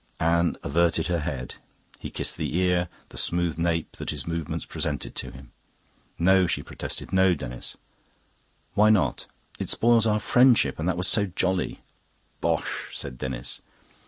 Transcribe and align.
Anne 0.19 0.57
averted 0.63 1.05
her 1.05 1.19
head; 1.19 1.57
he 1.99 2.09
kissed 2.09 2.35
the 2.35 2.57
ear, 2.57 2.89
the 3.09 3.17
smooth 3.19 3.55
nape 3.59 3.91
that 3.97 4.09
this 4.09 4.25
movement 4.25 4.67
presented 4.67 5.15
him. 5.19 5.51
"No," 6.17 6.47
she 6.47 6.63
protested; 6.63 7.13
"no, 7.13 7.35
Denis." 7.35 7.77
"Why 8.73 8.89
not?" 8.89 9.27
"It 9.59 9.69
spoils 9.69 10.07
our 10.07 10.19
friendship, 10.19 10.79
and 10.79 10.89
that 10.89 10.97
was 10.97 11.07
so 11.07 11.27
jolly." 11.27 11.83
"Bosh!" 12.41 12.89
said 12.97 13.19
Denis. 13.19 13.61